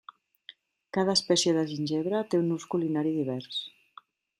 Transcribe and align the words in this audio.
Cada 0.97 1.15
espècie 1.21 1.53
de 1.59 1.67
gingebre 1.75 2.25
té 2.33 2.43
un 2.47 2.51
ús 2.59 2.69
culinari 2.75 3.17
divers. 3.23 3.65